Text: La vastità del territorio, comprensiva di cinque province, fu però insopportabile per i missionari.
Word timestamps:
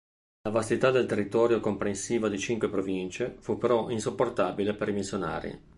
La 0.47 0.49
vastità 0.51 0.89
del 0.89 1.05
territorio, 1.05 1.59
comprensiva 1.59 2.27
di 2.27 2.39
cinque 2.39 2.69
province, 2.71 3.35
fu 3.37 3.59
però 3.59 3.91
insopportabile 3.91 4.73
per 4.73 4.89
i 4.89 4.93
missionari. 4.93 5.61